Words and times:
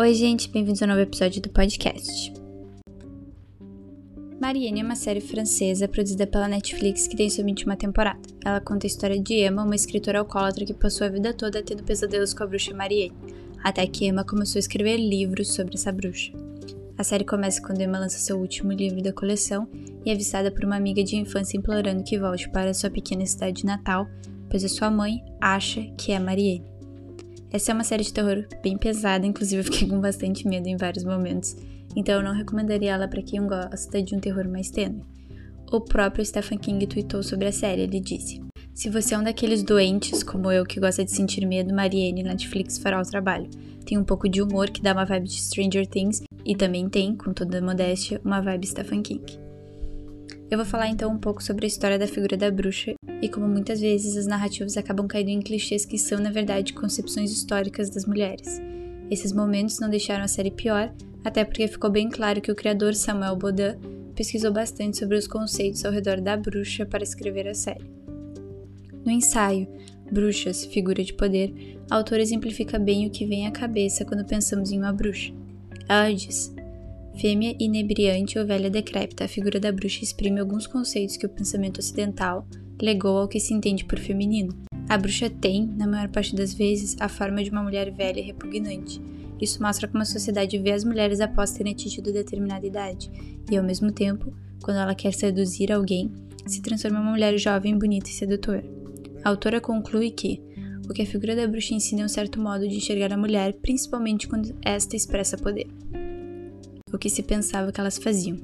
Oi, 0.00 0.14
gente, 0.14 0.48
bem-vindos 0.48 0.80
a 0.80 0.84
um 0.84 0.90
novo 0.90 1.00
episódio 1.00 1.42
do 1.42 1.48
podcast. 1.48 2.32
Marianne 4.40 4.80
é 4.80 4.84
uma 4.84 4.94
série 4.94 5.20
francesa 5.20 5.88
produzida 5.88 6.24
pela 6.24 6.46
Netflix 6.46 7.08
que 7.08 7.16
tem 7.16 7.28
somente 7.28 7.66
uma 7.66 7.74
temporada. 7.74 8.20
Ela 8.44 8.60
conta 8.60 8.86
a 8.86 8.90
história 8.90 9.20
de 9.20 9.44
Emma, 9.44 9.64
uma 9.64 9.74
escritora 9.74 10.20
alcoólatra 10.20 10.64
que 10.64 10.72
passou 10.72 11.04
a 11.04 11.10
vida 11.10 11.34
toda 11.34 11.64
tendo 11.64 11.82
pesadelos 11.82 12.32
com 12.32 12.44
a 12.44 12.46
bruxa 12.46 12.72
Marianne, 12.72 13.12
até 13.64 13.84
que 13.88 14.06
Emma 14.06 14.22
começou 14.22 14.58
a 14.58 14.60
escrever 14.60 14.98
livros 14.98 15.52
sobre 15.52 15.74
essa 15.74 15.90
bruxa. 15.90 16.32
A 16.96 17.02
série 17.02 17.24
começa 17.24 17.60
quando 17.60 17.80
Emma 17.80 17.98
lança 17.98 18.20
seu 18.20 18.38
último 18.38 18.70
livro 18.70 19.02
da 19.02 19.12
coleção 19.12 19.68
e 20.06 20.10
é 20.10 20.12
avistada 20.12 20.52
por 20.52 20.64
uma 20.64 20.76
amiga 20.76 21.02
de 21.02 21.16
infância 21.16 21.58
implorando 21.58 22.04
que 22.04 22.20
volte 22.20 22.48
para 22.50 22.72
sua 22.72 22.88
pequena 22.88 23.26
cidade 23.26 23.66
natal, 23.66 24.06
pois 24.48 24.62
a 24.62 24.68
sua 24.68 24.92
mãe 24.92 25.24
acha 25.40 25.82
que 25.98 26.12
é 26.12 26.20
Marianne. 26.20 26.77
Essa 27.50 27.72
é 27.72 27.74
uma 27.74 27.84
série 27.84 28.04
de 28.04 28.12
terror 28.12 28.46
bem 28.62 28.76
pesada, 28.76 29.26
inclusive 29.26 29.60
eu 29.60 29.64
fiquei 29.64 29.88
com 29.88 30.00
bastante 30.00 30.46
medo 30.46 30.68
em 30.68 30.76
vários 30.76 31.02
momentos, 31.02 31.56
então 31.96 32.16
eu 32.16 32.22
não 32.22 32.34
recomendaria 32.34 32.92
ela 32.92 33.08
para 33.08 33.22
quem 33.22 33.46
gosta 33.46 34.02
de 34.02 34.14
um 34.14 34.20
terror 34.20 34.46
mais 34.46 34.70
tênue. 34.70 35.02
O 35.72 35.80
próprio 35.80 36.24
Stephen 36.24 36.58
King 36.58 36.86
tweetou 36.86 37.22
sobre 37.22 37.46
a 37.46 37.52
série, 37.52 37.82
ele 37.82 38.00
disse: 38.00 38.42
Se 38.74 38.90
você 38.90 39.14
é 39.14 39.18
um 39.18 39.22
daqueles 39.22 39.62
doentes 39.62 40.22
como 40.22 40.52
eu 40.52 40.64
que 40.64 40.80
gosta 40.80 41.04
de 41.04 41.10
sentir 41.10 41.46
medo, 41.46 41.74
Marianne 41.74 42.22
Netflix 42.22 42.78
fará 42.78 43.00
o 43.00 43.04
trabalho. 43.04 43.48
Tem 43.84 43.96
um 43.96 44.04
pouco 44.04 44.28
de 44.28 44.42
humor 44.42 44.68
que 44.70 44.82
dá 44.82 44.92
uma 44.92 45.06
vibe 45.06 45.28
de 45.28 45.40
Stranger 45.40 45.86
Things 45.86 46.22
e 46.44 46.54
também 46.54 46.88
tem, 46.88 47.16
com 47.16 47.32
toda 47.32 47.58
a 47.58 47.62
modéstia, 47.62 48.20
uma 48.24 48.40
vibe 48.40 48.66
Stephen 48.66 49.02
King. 49.02 49.38
Eu 50.50 50.56
vou 50.56 50.66
falar 50.66 50.88
então 50.88 51.10
um 51.10 51.18
pouco 51.18 51.42
sobre 51.42 51.66
a 51.66 51.68
história 51.68 51.98
da 51.98 52.06
figura 52.06 52.36
da 52.36 52.50
bruxa 52.50 52.94
e 53.20 53.28
como 53.28 53.48
muitas 53.48 53.80
vezes 53.80 54.16
as 54.16 54.26
narrativas 54.26 54.76
acabam 54.76 55.06
caindo 55.06 55.30
em 55.30 55.40
clichês 55.40 55.84
que 55.84 55.98
são, 55.98 56.18
na 56.18 56.30
verdade, 56.30 56.72
concepções 56.72 57.30
históricas 57.32 57.90
das 57.90 58.04
mulheres. 58.04 58.60
Esses 59.10 59.32
momentos 59.32 59.80
não 59.80 59.88
deixaram 59.88 60.24
a 60.24 60.28
série 60.28 60.50
pior, 60.50 60.92
até 61.24 61.44
porque 61.44 61.66
ficou 61.66 61.90
bem 61.90 62.08
claro 62.08 62.40
que 62.40 62.52
o 62.52 62.54
criador 62.54 62.94
Samuel 62.94 63.36
Baudin 63.36 63.76
pesquisou 64.14 64.52
bastante 64.52 64.98
sobre 64.98 65.16
os 65.16 65.26
conceitos 65.26 65.84
ao 65.84 65.92
redor 65.92 66.20
da 66.20 66.36
bruxa 66.36 66.84
para 66.84 67.02
escrever 67.02 67.48
a 67.48 67.54
série. 67.54 67.90
No 69.04 69.10
ensaio 69.10 69.66
Bruxas, 70.10 70.64
figura 70.64 71.04
de 71.04 71.12
poder, 71.12 71.78
a 71.90 71.96
autora 71.96 72.22
exemplifica 72.22 72.78
bem 72.78 73.06
o 73.06 73.10
que 73.10 73.26
vem 73.26 73.46
à 73.46 73.50
cabeça 73.50 74.04
quando 74.04 74.24
pensamos 74.24 74.72
em 74.72 74.78
uma 74.78 74.92
bruxa. 74.92 75.32
Ela 75.88 76.12
diz: 76.12 76.54
Fêmea 77.16 77.54
inebriante 77.58 78.38
ou 78.38 78.46
velha 78.46 78.70
decrépita, 78.70 79.24
a 79.24 79.28
figura 79.28 79.60
da 79.60 79.70
bruxa 79.70 80.02
exprime 80.02 80.40
alguns 80.40 80.66
conceitos 80.66 81.16
que 81.16 81.26
o 81.26 81.28
pensamento 81.28 81.78
ocidental 81.78 82.46
legou 82.80 83.18
ao 83.18 83.28
que 83.28 83.40
se 83.40 83.54
entende 83.54 83.84
por 83.84 83.98
feminino. 83.98 84.54
A 84.88 84.96
bruxa 84.96 85.28
tem, 85.28 85.66
na 85.66 85.86
maior 85.86 86.08
parte 86.08 86.34
das 86.34 86.54
vezes, 86.54 86.96
a 86.98 87.08
forma 87.08 87.42
de 87.42 87.50
uma 87.50 87.62
mulher 87.62 87.90
velha 87.90 88.20
e 88.20 88.22
repugnante. 88.22 89.00
Isso 89.40 89.62
mostra 89.62 89.86
como 89.86 90.02
a 90.02 90.06
sociedade 90.06 90.58
vê 90.58 90.72
as 90.72 90.84
mulheres 90.84 91.20
após 91.20 91.52
terem 91.52 91.72
atingido 91.72 92.12
determinada 92.12 92.66
idade, 92.66 93.10
e 93.50 93.56
ao 93.56 93.64
mesmo 93.64 93.92
tempo, 93.92 94.32
quando 94.62 94.78
ela 94.78 94.94
quer 94.94 95.12
seduzir 95.12 95.70
alguém, 95.70 96.10
se 96.46 96.62
transforma 96.62 96.98
em 96.98 97.02
uma 97.02 97.10
mulher 97.10 97.38
jovem, 97.38 97.78
bonita 97.78 98.08
e 98.08 98.12
sedutora. 98.12 98.64
A 99.24 99.28
autora 99.28 99.60
conclui 99.60 100.10
que 100.10 100.40
o 100.88 100.92
que 100.92 101.02
a 101.02 101.06
figura 101.06 101.36
da 101.36 101.46
bruxa 101.46 101.74
ensina 101.74 102.02
é 102.02 102.04
um 102.04 102.08
certo 102.08 102.40
modo 102.40 102.66
de 102.66 102.76
enxergar 102.76 103.12
a 103.12 103.16
mulher, 103.16 103.52
principalmente 103.54 104.26
quando 104.26 104.54
esta 104.64 104.96
expressa 104.96 105.36
poder 105.36 105.66
o 106.92 106.98
que 106.98 107.10
se 107.10 107.22
pensava 107.22 107.72
que 107.72 107.80
elas 107.80 107.98
faziam. 107.98 108.38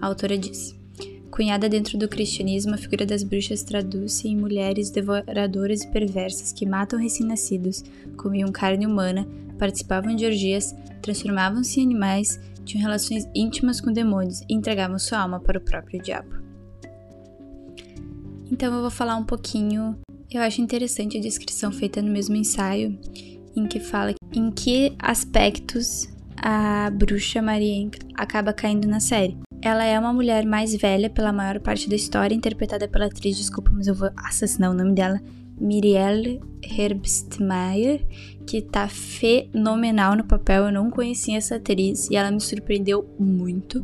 A 0.00 0.06
autora 0.06 0.36
diz: 0.36 0.76
Cunhada 1.34 1.68
dentro 1.68 1.98
do 1.98 2.06
cristianismo, 2.06 2.74
a 2.74 2.78
figura 2.78 3.04
das 3.04 3.24
bruxas 3.24 3.64
traduz-se 3.64 4.28
em 4.28 4.36
mulheres 4.36 4.88
devoradoras 4.88 5.82
e 5.82 5.88
perversas 5.88 6.52
que 6.52 6.64
matam 6.64 6.96
recém-nascidos, 6.96 7.82
comiam 8.16 8.52
carne 8.52 8.86
humana, 8.86 9.26
participavam 9.58 10.14
de 10.14 10.24
orgias, 10.24 10.72
transformavam-se 11.02 11.80
em 11.80 11.86
animais, 11.86 12.40
tinham 12.64 12.84
relações 12.84 13.28
íntimas 13.34 13.80
com 13.80 13.92
demônios 13.92 14.42
e 14.42 14.54
entregavam 14.54 14.96
sua 14.96 15.18
alma 15.18 15.40
para 15.40 15.58
o 15.58 15.60
próprio 15.60 16.00
diabo. 16.00 16.36
Então 18.48 18.72
eu 18.72 18.82
vou 18.82 18.90
falar 18.90 19.16
um 19.16 19.24
pouquinho. 19.24 19.98
Eu 20.30 20.40
acho 20.40 20.60
interessante 20.60 21.18
a 21.18 21.20
descrição 21.20 21.72
feita 21.72 22.00
no 22.00 22.12
mesmo 22.12 22.36
ensaio, 22.36 22.96
em 23.56 23.66
que 23.66 23.80
fala 23.80 24.14
em 24.32 24.52
que 24.52 24.94
aspectos 25.00 26.08
a 26.36 26.90
bruxa 26.90 27.42
Marianne 27.42 27.90
acaba 28.14 28.52
caindo 28.52 28.86
na 28.86 29.00
série. 29.00 29.43
Ela 29.64 29.84
é 29.84 29.98
uma 29.98 30.12
mulher 30.12 30.44
mais 30.44 30.74
velha 30.74 31.08
pela 31.08 31.32
maior 31.32 31.58
parte 31.58 31.88
da 31.88 31.96
história, 31.96 32.34
interpretada 32.34 32.86
pela 32.86 33.06
atriz, 33.06 33.34
desculpa, 33.38 33.70
mas 33.72 33.86
eu 33.86 33.94
vou 33.94 34.10
assassinar 34.14 34.70
o 34.70 34.74
nome 34.74 34.92
dela, 34.92 35.18
Mirielle 35.58 36.38
Herbstmeier, 36.62 38.04
que 38.46 38.60
tá 38.60 38.86
fenomenal 38.86 40.16
no 40.16 40.24
papel. 40.24 40.64
Eu 40.64 40.72
não 40.72 40.90
conhecia 40.90 41.38
essa 41.38 41.56
atriz 41.56 42.10
e 42.10 42.16
ela 42.16 42.30
me 42.30 42.42
surpreendeu 42.42 43.08
muito. 43.18 43.82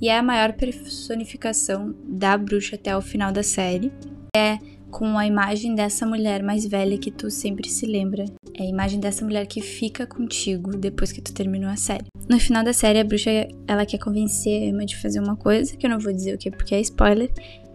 E 0.00 0.08
é 0.08 0.18
a 0.18 0.22
maior 0.24 0.54
personificação 0.54 1.94
da 2.04 2.36
bruxa 2.36 2.74
até 2.74 2.96
o 2.96 3.00
final 3.00 3.30
da 3.30 3.44
série. 3.44 3.92
É 4.36 4.58
com 4.90 5.16
a 5.16 5.24
imagem 5.24 5.76
dessa 5.76 6.04
mulher 6.04 6.42
mais 6.42 6.66
velha 6.66 6.98
que 6.98 7.12
tu 7.12 7.30
sempre 7.30 7.68
se 7.68 7.86
lembra. 7.86 8.24
É 8.58 8.62
a 8.62 8.66
imagem 8.66 8.98
dessa 8.98 9.22
mulher 9.22 9.46
que 9.46 9.60
fica 9.60 10.06
contigo 10.06 10.74
depois 10.78 11.12
que 11.12 11.20
tu 11.20 11.32
terminou 11.34 11.68
a 11.68 11.76
série. 11.76 12.06
No 12.26 12.40
final 12.40 12.64
da 12.64 12.72
série, 12.72 12.98
a 12.98 13.04
bruxa 13.04 13.30
ela 13.68 13.84
quer 13.84 13.98
convencer 13.98 14.62
a 14.62 14.66
Emma 14.66 14.86
de 14.86 14.96
fazer 14.96 15.20
uma 15.20 15.36
coisa, 15.36 15.76
que 15.76 15.84
eu 15.84 15.90
não 15.90 15.98
vou 15.98 16.10
dizer 16.10 16.34
o 16.34 16.38
que 16.38 16.50
porque 16.50 16.74
é 16.74 16.80
spoiler. 16.80 17.30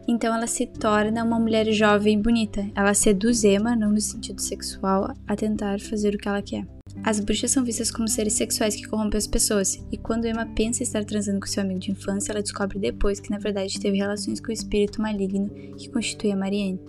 Então 0.07 0.33
ela 0.33 0.47
se 0.47 0.65
torna 0.65 1.23
uma 1.23 1.39
mulher 1.39 1.71
jovem 1.71 2.17
e 2.17 2.21
bonita. 2.21 2.67
Ela 2.75 2.95
seduz 2.95 3.43
Emma, 3.43 3.75
não 3.75 3.91
no 3.91 4.01
sentido 4.01 4.41
sexual, 4.41 5.13
a 5.27 5.35
tentar 5.35 5.79
fazer 5.79 6.15
o 6.15 6.17
que 6.17 6.27
ela 6.27 6.41
quer. 6.41 6.65
As 7.03 7.19
bruxas 7.19 7.51
são 7.51 7.63
vistas 7.63 7.91
como 7.91 8.07
seres 8.07 8.33
sexuais 8.33 8.75
que 8.75 8.87
corrompem 8.87 9.19
as 9.19 9.27
pessoas, 9.27 9.79
e 9.91 9.97
quando 9.97 10.25
Emma 10.25 10.47
pensa 10.55 10.81
estar 10.81 11.05
transando 11.05 11.39
com 11.39 11.45
seu 11.45 11.61
amigo 11.61 11.79
de 11.79 11.91
infância, 11.91 12.31
ela 12.31 12.41
descobre 12.41 12.79
depois 12.79 13.19
que 13.19 13.29
na 13.29 13.37
verdade 13.37 13.79
teve 13.79 13.97
relações 13.97 14.41
com 14.41 14.49
o 14.49 14.51
espírito 14.51 14.99
maligno 14.99 15.47
que 15.77 15.89
constitui 15.89 16.31
a 16.31 16.35
Marianne 16.35 16.79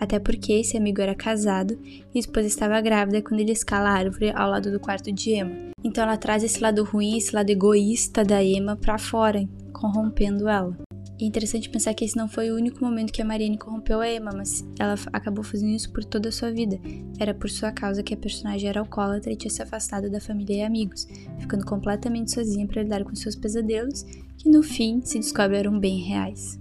até 0.00 0.18
porque 0.18 0.54
esse 0.54 0.76
amigo 0.76 1.02
era 1.02 1.14
casado 1.14 1.78
e 1.84 2.16
a 2.16 2.18
esposa 2.18 2.46
estava 2.46 2.80
grávida 2.80 3.20
quando 3.22 3.40
ele 3.40 3.52
escala 3.52 3.90
a 3.90 3.92
árvore 3.92 4.32
ao 4.34 4.50
lado 4.50 4.72
do 4.72 4.80
quarto 4.80 5.12
de 5.12 5.34
Emma. 5.34 5.70
Então 5.84 6.02
ela 6.02 6.16
traz 6.16 6.42
esse 6.42 6.60
lado 6.60 6.82
ruim, 6.82 7.18
esse 7.18 7.34
lado 7.34 7.50
egoísta 7.50 8.24
da 8.24 8.42
Emma 8.42 8.76
para 8.76 8.98
fora, 8.98 9.46
corrompendo 9.72 10.48
ela. 10.48 10.76
É 11.20 11.24
interessante 11.24 11.68
pensar 11.68 11.92
que 11.92 12.02
esse 12.02 12.16
não 12.16 12.26
foi 12.26 12.50
o 12.50 12.56
único 12.56 12.82
momento 12.82 13.12
que 13.12 13.20
a 13.20 13.24
Marianne 13.24 13.58
corrompeu 13.58 14.00
a 14.00 14.10
Emma, 14.10 14.30
mas 14.34 14.64
ela 14.78 14.94
acabou 15.12 15.44
fazendo 15.44 15.72
isso 15.72 15.92
por 15.92 16.02
toda 16.02 16.30
a 16.30 16.32
sua 16.32 16.50
vida. 16.50 16.80
Era 17.18 17.34
por 17.34 17.50
sua 17.50 17.70
causa 17.70 18.02
que 18.02 18.14
a 18.14 18.16
personagem 18.16 18.70
era 18.70 18.80
alcoólatra 18.80 19.30
e 19.30 19.36
tinha 19.36 19.50
se 19.50 19.62
afastado 19.62 20.10
da 20.10 20.18
família 20.18 20.56
e 20.56 20.62
amigos, 20.62 21.06
ficando 21.38 21.66
completamente 21.66 22.32
sozinha 22.32 22.66
para 22.66 22.82
lidar 22.82 23.04
com 23.04 23.14
seus 23.14 23.36
pesadelos, 23.36 24.02
que 24.38 24.48
no 24.48 24.62
fim 24.62 25.02
se 25.02 25.18
descobre 25.18 25.58
eram 25.58 25.78
bem 25.78 25.98
reais. 25.98 26.59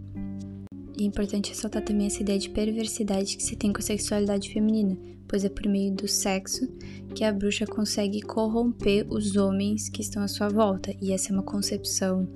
E 0.99 1.03
é 1.03 1.05
importante 1.05 1.49
ressaltar 1.49 1.81
também 1.81 2.07
essa 2.07 2.21
ideia 2.21 2.37
de 2.37 2.49
perversidade 2.49 3.37
que 3.37 3.43
se 3.43 3.55
tem 3.55 3.71
com 3.71 3.79
a 3.79 3.81
sexualidade 3.81 4.51
feminina, 4.51 4.97
pois 5.29 5.45
é 5.45 5.49
por 5.49 5.65
meio 5.65 5.93
do 5.93 6.09
sexo 6.09 6.67
que 7.15 7.23
a 7.23 7.31
bruxa 7.31 7.65
consegue 7.65 8.21
corromper 8.21 9.07
os 9.09 9.37
homens 9.37 9.87
que 9.87 10.01
estão 10.01 10.21
à 10.21 10.27
sua 10.27 10.49
volta. 10.49 10.93
E 11.01 11.13
essa 11.13 11.31
é 11.31 11.33
uma 11.33 11.43
concepção 11.43 12.27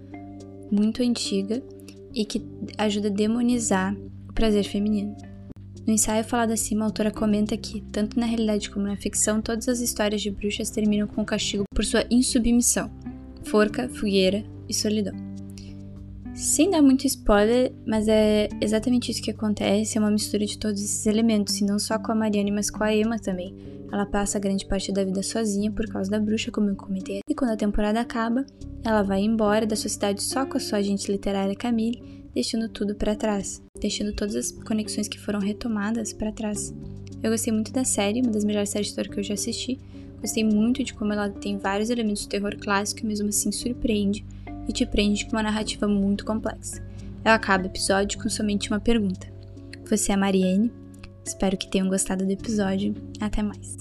muito 0.72 1.04
antiga 1.04 1.62
e 2.16 2.24
que 2.24 2.42
ajuda 2.78 3.10
a 3.10 3.12
demonizar 3.12 3.94
o 4.30 4.34
prazer 4.34 4.64
feminino. 4.64 5.14
No 5.86 5.92
ensaio 5.92 6.24
falado 6.24 6.52
acima, 6.52 6.86
a 6.86 6.88
autora 6.88 7.12
comenta 7.12 7.58
que, 7.58 7.82
tanto 7.92 8.18
na 8.18 8.26
realidade 8.26 8.70
como 8.70 8.86
na 8.86 8.96
ficção, 8.96 9.42
todas 9.42 9.68
as 9.68 9.82
histórias 9.82 10.22
de 10.22 10.32
bruxas 10.32 10.70
terminam 10.70 11.06
com 11.06 11.22
o 11.22 11.26
castigo 11.26 11.66
por 11.76 11.84
sua 11.84 12.06
insubmissão, 12.10 12.90
forca, 13.44 13.90
fogueira 13.90 14.46
e 14.70 14.74
solidão. 14.74 15.33
Sem 16.36 16.72
dar 16.72 16.82
muito 16.82 17.06
spoiler, 17.06 17.72
mas 17.86 18.08
é 18.08 18.50
exatamente 18.60 19.12
isso 19.12 19.22
que 19.22 19.30
acontece, 19.30 19.98
é 19.98 20.02
uma 20.02 20.10
mistura 20.10 20.44
de 20.44 20.58
todos 20.58 20.82
esses 20.84 21.06
elementos, 21.06 21.62
e 21.62 21.64
não 21.64 21.78
só 21.78 22.00
com 22.00 22.12
a 22.12 22.16
Mariane, 22.16 22.52
mas 22.52 22.72
com 22.72 22.84
a 22.84 22.94
Emma 22.94 23.20
também. 23.20 23.56
Ela 23.92 24.08
passa 24.08 24.40
grande 24.40 24.66
parte 24.66 24.92
da 24.92 25.04
vida 25.04 25.22
sozinha 25.22 25.72
por 25.72 25.88
causa 25.88 26.10
da 26.10 26.20
bruxa, 26.20 26.52
como 26.52 26.70
eu 26.70 26.76
comentei. 26.76 27.20
E 27.30 27.36
quando 27.36 27.52
a 27.52 27.56
temporada 27.56 28.02
acaba, 28.02 28.44
ela 28.84 29.04
vai 29.04 29.22
embora 29.22 29.68
da 29.68 29.76
sua 29.76 29.92
cidade 29.92 30.24
só 30.24 30.44
com 30.44 30.58
a 30.58 30.60
sua 30.60 30.80
agente 30.80 31.12
literária 31.12 31.56
Camille, 31.56 32.02
deixando 32.34 32.68
tudo 32.68 32.96
para 32.96 33.16
trás, 33.16 33.62
deixando 33.80 34.12
todas 34.12 34.36
as 34.36 34.52
conexões 34.52 35.08
que 35.08 35.20
foram 35.20 35.40
retomadas 35.40 36.14
para 36.14 36.32
trás. 36.32 36.74
Eu 37.22 37.30
gostei 37.30 37.54
muito 37.54 37.72
da 37.72 37.86
série, 37.86 38.22
uma 38.22 38.32
das 38.32 38.44
melhores 38.44 38.70
séries 38.70 38.88
de 38.88 38.96
terror 38.96 39.12
que 39.14 39.20
eu 39.20 39.24
já 39.24 39.36
assisti. 39.36 39.80
Gostei 40.20 40.44
muito 40.44 40.84
de 40.84 40.96
como 40.96 41.14
ela 41.14 41.30
tem 41.30 41.60
vários 41.60 41.92
elementos 41.92 42.24
de 42.24 42.30
terror 42.30 42.58
clássico 42.58 43.02
e 43.02 43.06
mesmo 43.06 43.30
assim 43.30 43.52
surpreende 43.52 44.26
e 44.68 44.74
te 44.74 44.86
prende 44.86 45.26
com 45.26 45.36
uma 45.36 45.44
narrativa 45.44 45.88
muito 45.88 46.26
complexa. 46.26 46.82
Eu 47.24 47.32
acabo 47.32 47.64
o 47.64 47.68
episódio 47.68 48.22
com 48.22 48.30
somente 48.30 48.70
uma 48.70 48.80
pergunta. 48.80 49.28
Você 49.90 50.12
é 50.12 50.16
a 50.16 50.18
Mariane? 50.18 50.72
Espero 51.26 51.58
que 51.58 51.70
tenham 51.70 51.88
gostado 51.88 52.26
do 52.26 52.32
episódio. 52.32 52.94
Até 53.22 53.42
mais. 53.42 53.78